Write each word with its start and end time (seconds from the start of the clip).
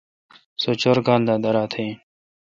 سو 0.61 0.69
چور 0.81 0.97
کال 1.07 1.21
دا 1.27 1.35
دیراتھ 1.43 1.75
این۔ 1.79 1.91